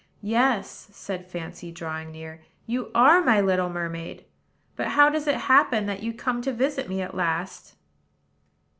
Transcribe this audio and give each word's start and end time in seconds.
"Yes," 0.23 0.87
said 0.91 1.27
Fancy, 1.27 1.71
drawing 1.71 2.11
near, 2.11 2.41
"you 2.65 2.89
are 2.95 3.21
my 3.23 3.39
little 3.39 3.69
mermaid; 3.69 4.25
but 4.75 4.87
how 4.87 5.11
does 5.11 5.27
it 5.27 5.41
happen 5.41 5.85
that 5.85 6.01
you 6.01 6.11
come 6.11 6.41
to 6.41 6.85
me 6.87 7.03
at 7.03 7.13
last?" 7.13 7.75